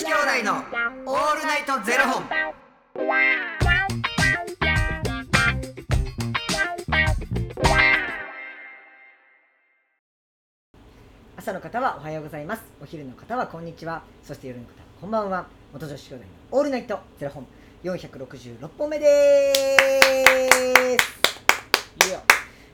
[0.00, 2.24] 子兄弟のオールナイトゼロ本。
[11.36, 12.62] 朝の方はおはようございます。
[12.80, 14.02] お昼の方はこんにちは。
[14.22, 15.46] そして夜の方はこんばんは。
[15.74, 17.46] 元女子兄弟のオールナイトゼロ本。
[17.84, 19.52] 466本目で
[20.98, 22.06] す。
[22.06, 22.22] いいよ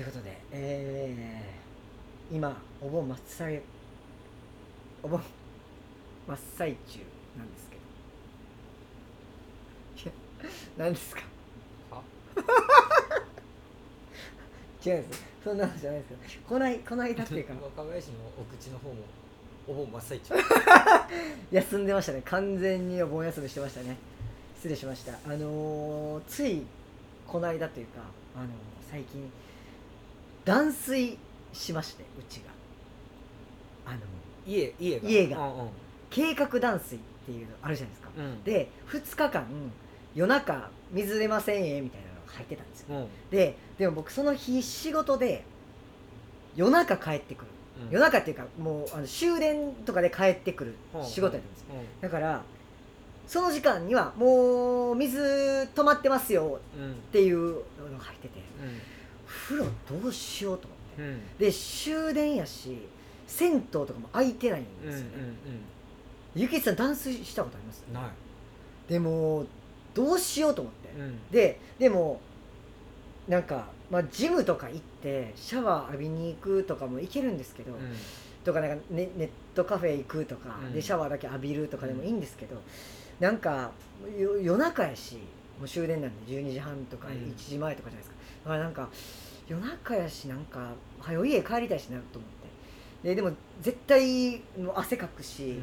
[0.00, 3.60] ということで、えー今お盆真っ最
[5.02, 5.20] お盆
[6.28, 7.00] 真っ最中
[7.36, 7.76] なんですけ
[10.04, 10.10] ど。
[10.10, 10.14] い
[10.46, 11.22] や何ですか？
[11.90, 12.02] は？
[14.86, 15.22] 違うんです。
[15.44, 16.48] そんな話じゃないですけど。
[16.48, 17.52] こないこないだっていうか。
[17.62, 18.94] 若林のお口の方も
[19.68, 20.34] お盆真っ最中。
[21.52, 22.22] 休んでましたね。
[22.24, 23.96] 完全にお盆休みしてましたね。
[24.56, 25.12] 失礼しました。
[25.26, 26.62] あのーつい
[27.26, 28.00] この間というか、
[28.34, 28.48] あのー
[28.90, 29.30] 最近
[30.44, 31.18] 断水
[31.52, 32.50] しましてうちが。
[33.86, 33.98] あの
[34.46, 35.08] 家家が？
[35.08, 35.38] 家が。
[35.38, 35.68] うんうん。
[36.10, 38.08] 計画断水っていうのあるじゃないですか。
[38.16, 38.42] うん。
[38.44, 39.46] で2日間
[40.14, 42.86] 夜中水出ませんえみたいなのが入ってたんですよ。
[42.90, 43.08] うん。
[43.30, 45.44] ででも僕その日仕事で
[46.56, 47.50] 夜中帰ってくる。
[47.86, 47.90] うん。
[47.90, 51.66] 夜中っていうかもうあの終電とかで帰ってくる仕事やったんですよ。
[52.00, 52.42] うだから
[53.26, 55.20] その時間にはもう水
[55.74, 56.92] 止まってますよんうん。
[56.92, 58.38] っていうのが入ってて。
[58.38, 58.80] うん
[59.30, 61.02] 風呂どうしようと思って。
[61.02, 61.38] うん。
[61.38, 62.76] で終電やし
[63.26, 65.12] 銭湯とかも空いてないんうんうんですよね、
[66.34, 67.84] ゆきさん断水したことあります？
[67.88, 68.02] うんない。
[68.88, 69.46] でも
[69.94, 71.30] どうしようと思って、うん。
[71.30, 72.20] ででも
[73.28, 77.78] なんか、まあ、ジムとか行ってシャワー浴びに行くとかも行けるんですけど、うん。
[78.44, 80.72] とかなんかネネットカフェ行くとか、うん。
[80.72, 82.56] でシャワーだけ浴びるとかでもいいんですけど、
[83.20, 83.70] なんか
[84.18, 85.18] よ夜中やし
[85.58, 87.14] もう終電なんで12時半とかうん。
[87.14, 88.88] 1時前とかじゃないですか、だからなんか
[89.50, 92.30] 夜中やしなんか早い家帰りたいしなと思っ
[93.02, 93.08] て。
[93.08, 95.58] ででも絶対もう汗かくし、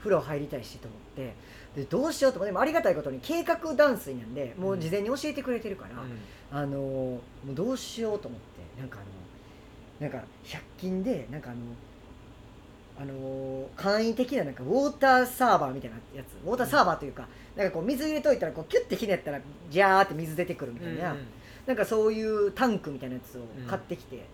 [0.00, 1.34] 風呂入りたいしと思って。
[1.76, 8.80] でどうしようと思ってでもありがたいことに計画断水なんでもう事前に教えてくれてるから、あのもうどうしようと思って。
[8.80, 11.60] なんかあのなんか100均でなんかあの
[13.00, 16.34] あの簡易的ななんかウォーターサーバーみたいなやつ。
[16.46, 17.26] ウォーターサーバーというか、
[17.56, 19.40] なんかこう水入れといたらこうキュッてひねったら
[19.70, 21.16] ジャーって水出てくるみたいな、
[21.66, 24.24] なんかそういうタンクみたいなやつを買ってきて、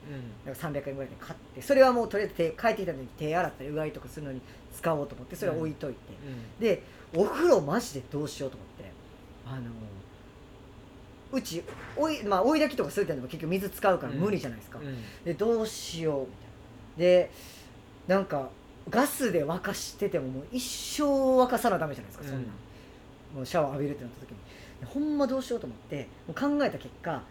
[0.47, 4.41] なんか300円ぐらいで買ってそれはもうとりあえず手帰ってきた時に手洗ったりうがいとかするのに
[4.75, 5.99] 使おうと思ってそれは置いといて、
[6.59, 6.83] で
[7.15, 8.91] お風呂マジでどうしようと思って
[9.47, 9.63] あの
[11.31, 11.63] うち
[11.97, 14.79] 追い,、まあ、追い炊きとかするってのも結局水使うから無理じゃないですか、
[15.25, 16.49] でどうしようみたいな。
[16.97, 17.31] で
[18.07, 18.49] なんか
[18.89, 22.39] ガスで沸かしててももう一生沸かさなダメじゃないですか、そんな。
[22.41, 22.45] ん。
[23.37, 24.37] もうシャワー浴びるってなった時に
[24.87, 27.23] ほんまどうしようと思ってもう考えた結果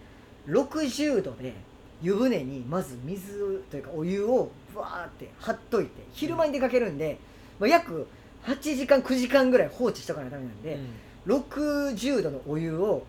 [0.48, 1.54] 60度で
[2.02, 7.18] 湯船にまず水というかお湯をブワーって張っといて昼間に出かけるんで、
[7.60, 8.08] まあ、約
[8.46, 10.80] 8時間9時間ぐらい放置しとかないとダメなんで、
[11.28, 13.04] 60度のお湯を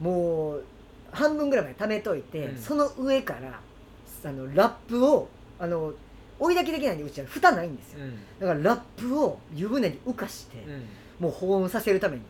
[0.00, 0.64] もう
[1.10, 2.58] 半分ぐらいまで溜めといて、うん。
[2.58, 3.60] その上から
[4.24, 5.28] あのラップを
[5.58, 5.92] あの
[6.38, 7.26] 追い炊きできないんでうちは。
[7.26, 8.00] 蓋ないんですよ。
[8.38, 10.64] だからラップを湯船に浮かして、
[11.18, 12.22] もう保温させるために。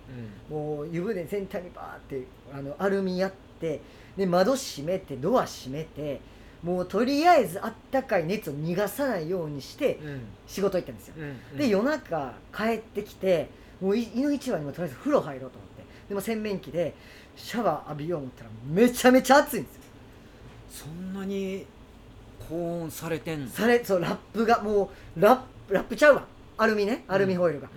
[0.51, 3.81] もう湯船全体にバーってあのアルミやって
[4.17, 6.21] で窓閉めてドア閉めて
[6.63, 10.01] もうとりあえずあったかい熱を逃がさないようにして
[10.47, 11.15] 仕事行ったんですよ。
[11.57, 13.49] で夜中帰ってきて
[13.81, 15.85] もうい胃の一番にもとりあえず風呂入ろうと思って。
[16.09, 16.95] でも洗面器で
[17.37, 19.83] シャワー浴びよう思ったらめちゃめちゃ暑いんですよ。
[20.71, 21.67] そんなに
[22.49, 23.51] 高温されてんの？
[23.51, 26.25] されそうラップがもうラップラップちゃうわ。
[26.57, 27.05] アルミね。
[27.07, 27.69] アルミホイルが、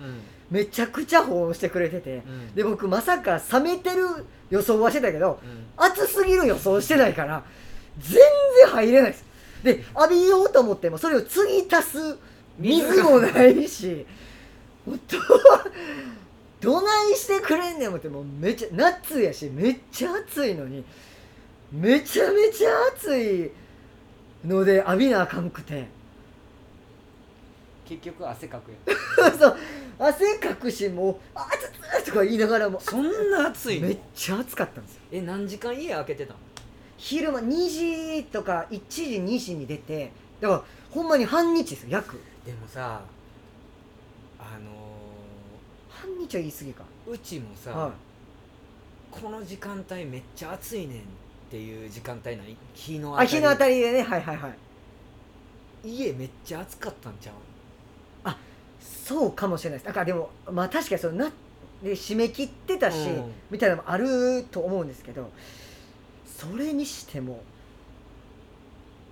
[0.52, 2.22] めちゃくちゃ保温してくれてて、
[2.54, 5.40] で僕まさか冷めてる予想はしてたけど
[5.78, 7.42] 暑すぎる予想してないから
[7.98, 8.20] 全
[8.60, 9.24] 然入れないです。
[9.64, 12.18] で浴びようと思ってもそれを次足す
[12.58, 14.04] 水もないし
[14.84, 15.00] もう
[16.60, 20.84] どどないしてくれんねん思ってもうめっちゃ夏やしめっちゃ暑いのに
[21.72, 23.50] めちゃめちゃ暑い
[24.44, 25.86] ので浴びなあかんくて
[27.96, 29.32] 結局汗かくやん。
[29.38, 29.56] そう。
[29.98, 32.80] 汗かくしもう「あつつ」とか言いながらも。
[32.80, 33.88] そんな暑いの？
[33.88, 35.00] めっちゃ暑かったんですよ。
[35.12, 36.38] え何時間家開けてたの？
[36.96, 37.68] 昼間2
[38.18, 42.20] 時とか1時2時に出てだからほんまに半日ですよ約。
[42.46, 43.02] でもさ
[44.38, 44.70] あの
[45.88, 46.84] 半日は言い過ぎか。
[47.06, 47.92] うちもさ、は
[49.10, 51.02] この時間帯めっちゃ暑いねんっ
[51.50, 52.56] ていう時間帯ない？
[52.74, 54.02] 日のいあ日の当たりりでね。
[54.02, 54.54] はいはいはい。
[55.84, 57.34] 家めっちゃ暑かったんちゃう？
[58.82, 59.86] そうかもしれないです。
[59.86, 61.32] だからでもまあ確かにそのな
[61.82, 63.32] で締め切ってたし、うん。
[63.50, 65.30] みたいなのもあると思うんですけど
[66.26, 67.42] それにしても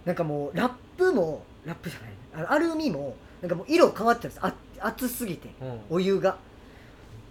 [0.05, 2.00] なんかもうラップもラップじゃ
[2.37, 2.46] ない。
[2.46, 4.40] アルミもなんかもう色変わってたんです。
[4.43, 5.81] あ熱すぎてうん。
[5.90, 6.38] お湯が。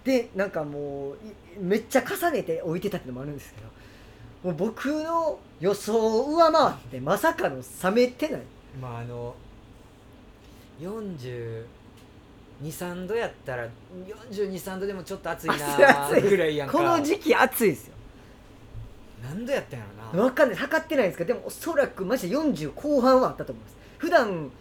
[0.04, 3.68] でなんかもういめっちゃ重ねて置いてたってのもあるんですけど
[4.44, 8.42] もう僕の予想を上回ってまさかの冷めてない。
[8.82, 9.36] まああの
[12.64, 13.68] 423度やったら
[14.30, 15.56] 423度でもちょっと暑いな
[16.22, 16.78] ぐらいやんか。
[16.78, 17.94] この時期暑いですよ。
[19.24, 20.24] 何度やったんやろな？
[20.26, 20.58] わかんない。
[20.58, 23.78] 測ってないんですけどでもおそらくマジで40後半はあったと思います。
[23.98, 24.52] 普段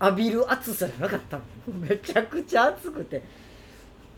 [0.00, 1.42] 浴びる暑さじゃなかったの。
[1.80, 3.22] めちゃくちゃ暑くて。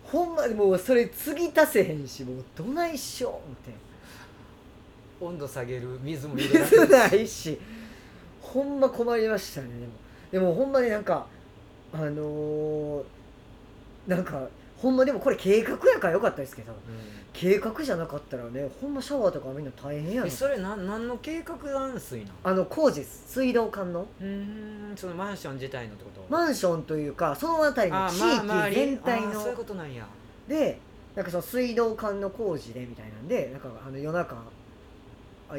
[0.04, 3.72] ほんまにもうそれ継ぎ足せへんしもうどないしよう思って。
[5.20, 7.58] 温度下げる水も入れないし。
[8.40, 9.68] ほんま困りましたね。
[9.68, 9.92] でも
[10.30, 11.26] でもほんまになんか
[11.94, 13.04] あのー
[14.06, 14.46] なんか
[14.76, 16.74] ほんまでもこれ計画やからよかったですけど
[17.32, 24.06] 計画じゃなかったらねほんまシャワーとかみんな大変やなえそれなん何の計画断水なのあの工事水道管の。
[24.20, 26.26] うーんそのマンション自体のってこと？
[26.28, 30.06] マンションというかその辺りのあ地域全体あそういうのことなんや。
[30.46, 30.78] で
[31.14, 34.38] なんかその水道管の工事でみたいなんでなんかあの夜中あ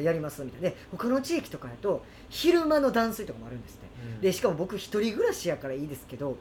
[0.00, 0.70] やりますみたいな。
[0.70, 3.86] で他の地域とかだと昼間の断水とかもあるんですって。
[4.14, 4.20] うん。
[4.20, 6.36] でしかも僕一人暮らしやからいいですけど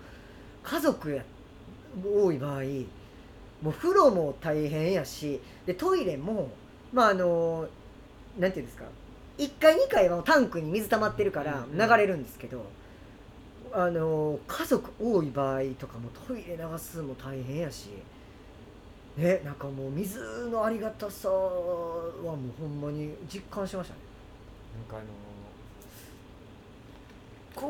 [0.63, 1.23] 家族や
[2.03, 2.61] 多い場合
[3.61, 6.49] もう風呂も大変やしでトイレも
[6.93, 7.67] まああの
[8.37, 8.85] なんていうんですか
[9.37, 11.77] 1階2階はタンクに水溜まってるからうん。
[11.77, 12.65] 流れるんですけど、
[13.73, 17.89] あの家族多い場合とかもトイレ流すのも大変やし
[19.17, 23.99] ねなんかもう水のありがたさはもうほんまに実感しましたね。
[24.77, 25.05] なんかあの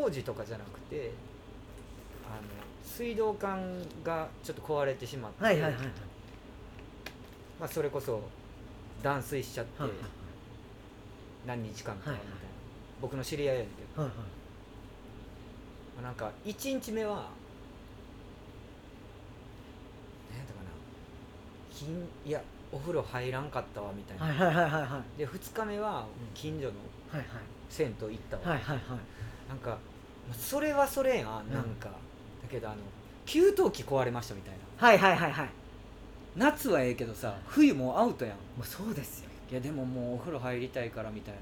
[0.01, 1.11] 工事とかじゃなくて
[2.27, 2.41] あの
[2.83, 3.61] 水道管
[4.03, 5.85] がちょっと壊れてしまって、はいはいはいはい。
[7.59, 8.21] まあ、それこそ
[9.03, 9.99] 断水しちゃってはいはい
[11.45, 12.39] 何日間かみたいな、はいはい。
[13.01, 14.17] 僕の知り合いやねんけど、はいはい。
[14.17, 14.25] ま
[15.99, 17.29] あなんか1日目は
[20.31, 20.69] 何やったかな
[21.75, 22.41] 金いや
[22.71, 25.19] お風呂入らんかったわみたいな、はいはいはいはいはい。
[25.19, 26.71] で2日目は近所の
[27.11, 27.25] はい
[27.69, 28.87] 銭湯行ったわ、はいはいはい。
[29.49, 29.77] なんか
[30.33, 31.91] それはそれやんなんか、だ
[32.49, 32.77] けどあの
[33.25, 34.87] 給湯器壊れましたみたいな。
[34.87, 35.49] はいはいはいはい。
[36.35, 38.35] 夏はええけどさ冬もうアウトやん。
[38.35, 39.29] もうそうですよ。
[39.51, 41.41] いやでももうお風呂入りたいからみたいな。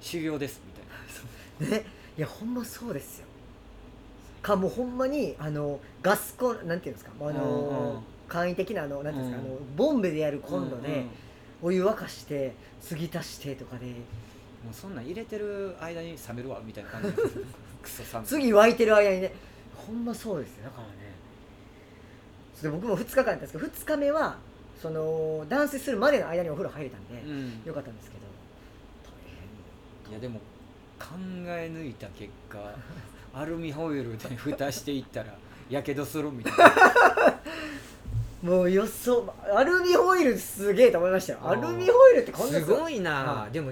[0.00, 1.76] 修行ですみたいな。
[1.78, 1.84] ね。
[2.16, 3.26] いやほんまそうですよ。
[4.42, 8.02] かもうほんまにあのガスコンなんていうんですかあの、うんうん
[8.32, 9.56] 簡易的なあのなんていうんですか、うん。
[9.56, 11.04] あのボンベでやるコンロで
[11.60, 13.86] お湯沸かして継ぎ足してとかで。
[13.86, 13.92] う
[14.72, 17.08] そんなん入れてる間に冷めるわみたいな感じ。
[17.82, 18.26] クソ寒い。
[18.26, 19.32] 次沸いてる間にね。
[19.76, 20.92] ほんまそうですよだからね。
[22.54, 24.36] それで僕も2日間やったんですけど2日目は
[24.80, 27.62] その断水するまでの間にお風呂入れたんで、うん。
[27.64, 28.22] よかったんですけど。
[30.08, 30.38] 大いやでも
[30.98, 32.58] 考え抜いた結果
[33.34, 35.34] アルミホイルで蓋していったら
[35.68, 36.64] やけどするみたいな。
[36.68, 37.71] 変
[38.42, 41.38] もう予想アルミホイルすげえと思いましたよ。
[41.42, 42.98] アルミホイルってこんなすごい。
[42.98, 43.70] な、はでも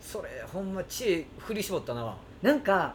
[0.00, 2.16] それほんま知恵振り絞ったな。
[2.42, 2.94] なんか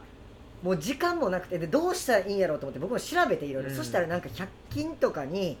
[0.62, 3.76] もう時間もなくてでどうしたらいいんやろうと思って僕も調べていろいろ、うん。
[3.76, 5.56] そしたらなんか100均とかに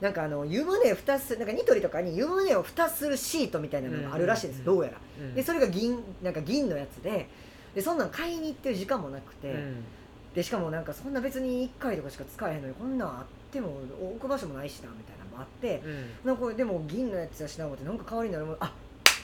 [0.00, 4.64] なんかあの湯船蓋すなんかニトリとかに湯船を蓋するシートみたいなのがあるらしいです、うん。
[4.64, 4.98] どうやら。
[5.20, 5.34] うん。
[5.34, 7.28] でそれが銀なんか銀のやつで
[7.74, 9.84] でそんなん買いに行ってる時間もなくて、うん
[10.34, 16.10] でしかもなんかそんな別に1回とかしか使えへんのにこんなんあっても置く場所もないしなみたいなのもあってうん。
[16.24, 18.72] なんかこれでも銀のやつやしな思ってなんか代わりになるものあ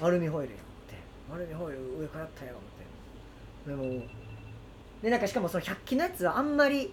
[0.02, 0.58] アルミホイルや
[1.32, 1.38] 思って。
[1.38, 2.54] アルミホイル上からやったよ
[3.66, 3.92] 思って。
[3.94, 4.06] でも
[5.02, 6.92] でなんかしかもその100均のやつはあんまり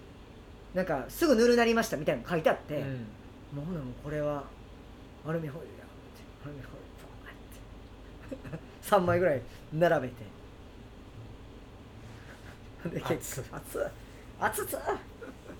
[0.72, 2.84] なんかすぐぬるなりましたみたいなの書いてあって、うん。
[3.54, 4.44] もうほなもうこれは
[5.26, 6.24] アルミホイルや思って。
[6.44, 8.64] アルミホイルバーって。
[8.96, 9.42] 3枚ぐらい
[9.72, 10.36] 並べて。
[12.88, 13.82] で結構熱っ
[14.40, 14.64] 熱っ。
[14.64, 14.80] 熱っ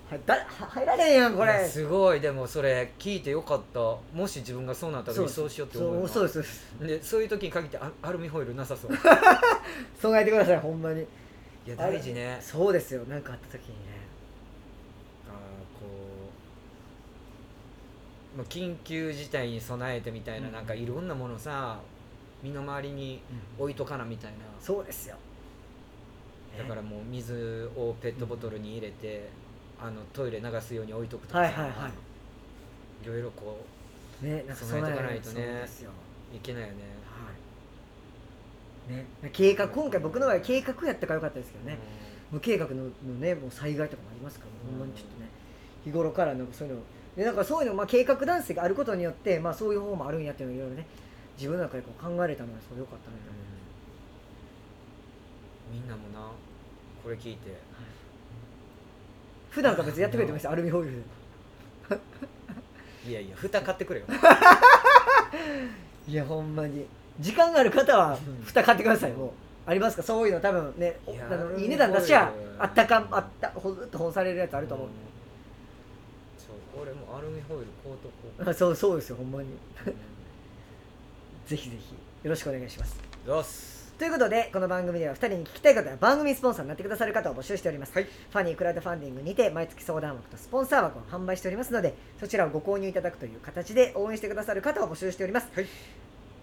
[0.08, 1.66] はだは入られんやんこれ。
[1.68, 2.20] すごい。
[2.20, 3.80] でもそれ聞いてよかった。
[4.14, 8.92] もし自分がそうなったらそうしようって思うそうそうですそうでそういう時に限ってアアルミホイルなさそう。
[8.94, 8.96] い
[10.00, 11.04] 備えてくださいほんまに。
[11.66, 12.38] や大事ね。
[12.40, 13.74] そうですよ何かあった時にね。
[15.28, 15.34] あー
[15.80, 15.86] こ
[18.36, 20.52] うまあ緊急事態に備えてみたいな、うん。
[20.52, 21.80] なんかいろんなものさ
[22.42, 23.20] 身の回りに
[23.58, 25.16] 置いとかなみたいな、そうですよ
[26.58, 29.28] だからもう水をペットボトルに入れて
[29.80, 31.44] あのトイレ流すように置いとくとかさ。
[31.44, 31.90] はいはいはい。
[33.04, 33.60] いろいろこ
[34.22, 35.66] ねなんか備えとかないとね
[36.34, 36.74] いけないよね。
[38.88, 38.92] はい。
[38.96, 41.78] ね計画今回僕の場合計画やったからよかったですけどね、
[42.30, 44.78] 無計画ののねもう災害とかもありますから、うん。
[44.78, 45.28] ほんまにちょっとね
[45.84, 46.80] 日頃からなんかそういうの
[47.16, 50.86] でだからそういうの、まあ、計画男性があることによって、まあ、そういう方もあるんやっていうのをいろいろね
[51.36, 53.56] 自分の中でこう考えれたのはすごい良かったなと思います。
[55.72, 56.30] みんなもな
[57.06, 57.54] これ聞いて。
[59.50, 60.50] 普段から別にやってくれてました？
[60.50, 60.98] アルミホイルで。
[63.08, 64.06] いやいや蓋買ってくれよ。
[66.08, 66.84] いやほんまに。
[67.20, 68.42] 時間がある方はうん。
[68.44, 69.12] 蓋買ってください。
[69.12, 69.30] もう。
[69.66, 70.02] ありますか？
[70.02, 70.96] そういうの多分ね
[71.30, 74.88] あのいい値段出しゃあったかあったほずっと本されるやつあると思う、
[76.38, 78.08] そう俺もアルミホイル買うと
[78.44, 78.50] こ。
[78.50, 79.48] あそうそうですよほんまに。
[79.48, 79.50] う
[81.48, 81.94] ぜひぜひ
[82.24, 83.00] よろしくお願いします。
[83.26, 88.04] よしということでこの番組では2人に聞きたいことや番組スポンサーになってくださる方を募集しております、はい。
[88.04, 95.66] ファニークラウドファンディングにて毎月相談枠とスポンサー枠を販売しておりますのでそちらをご購入いただくという形で応援してくださる方を募集しております、はい。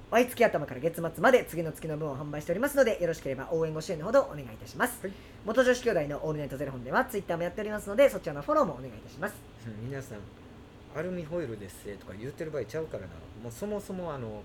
[0.09, 5.13] 毎月頭から月末まで次の月の分を販売しておりますのでよろしければ応援ご支援のほどお願いいたします、はい。
[5.45, 9.35] 元女子兄弟のオールナイトゼロ本ではツイッターもやっておりますのでそちらのフォローもお願いいたします。
[9.67, 10.17] うん皆さん
[10.95, 13.09] アルミホイルですとか言ってる場合ちゃうからな。
[13.43, 14.41] もうそもそもあの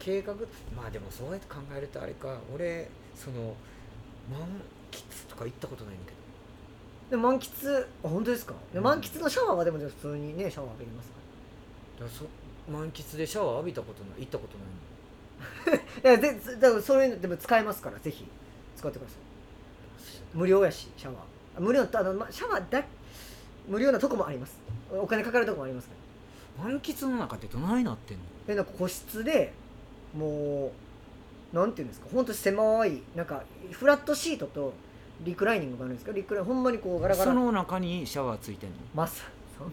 [0.00, 0.34] 計画
[0.76, 2.38] まあでもそうやって考えるとあれか。
[2.52, 3.54] 俺その
[4.30, 4.40] 満
[4.90, 6.16] 喫とか行ったことないんだけど。
[7.10, 8.84] でも満喫あ本当ですか、でうん。
[8.84, 11.14] 満喫のシャワーはでも普通にねシャワー浴びれますか？
[12.04, 12.24] らそ
[12.72, 14.56] 満喫でシャワー浴びたことない行ったこと
[15.68, 18.26] ないら いやでだからそういうのでも使えますからぜひ。
[18.76, 19.18] 使ってください。
[20.32, 21.16] 無料やしシャワー。
[21.58, 22.82] あ無料とあのまシャワーだ
[23.68, 24.56] 無料なとこもあります。
[24.90, 25.94] お金かかるとこもありますか
[26.58, 26.64] ら。
[26.64, 28.24] 満喫の中ってどないなってんの？
[28.46, 29.52] でなんか個室で
[30.16, 30.72] も
[31.52, 34.72] うなんていうんですかほんと狭いなんかフラットシートと
[35.22, 37.30] リクライニングがあるんですけどリクライほんまにこうガラガラ。
[37.32, 38.76] その中にシャワーついてんの？
[38.94, 39.24] まさ
[39.58, 39.72] そんな。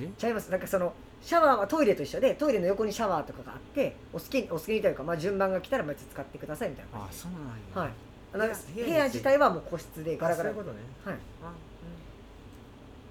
[0.00, 0.08] え？
[0.16, 0.50] ちゃいます？
[0.50, 0.92] なんかその
[1.22, 6.98] シャワーはトイレと一緒でトイレの横にシャワーとかがあってお好きにお好きにというか、まあ、順番が来たら別に使ってくださいみたいな。
[6.98, 7.40] 感じあそうなん
[7.86, 7.88] や。
[7.88, 7.92] はい。
[8.34, 10.50] あの部屋自体はもう個室でガラガラ。
[10.50, 10.84] あそういうことね。
[11.04, 11.46] はい、あ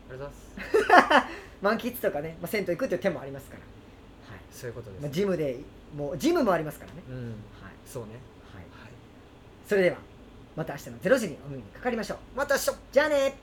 [0.09, 0.13] うん。
[0.13, 0.33] ありがとう
[0.97, 1.27] ございます。
[1.61, 3.59] 満喫とかね、まあ、銭湯行くっていう手もありますから、
[4.35, 4.43] はい。
[4.51, 5.57] そういうことです、まあ、ジムで
[5.95, 7.15] もうジムもありますからね、うん。
[7.25, 7.35] はい。
[7.85, 8.09] そうね。
[8.53, 8.91] はい、はい。
[9.67, 9.97] それでは
[10.55, 12.17] また明日の0時にお耳にかかりましょう。
[12.35, 12.71] また明日。
[12.91, 13.35] じゃあね